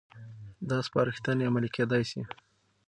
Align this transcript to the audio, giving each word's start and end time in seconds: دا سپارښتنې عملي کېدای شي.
دا 0.69 0.77
سپارښتنې 0.87 1.43
عملي 1.49 1.69
کېدای 1.77 2.03
شي. 2.11 2.21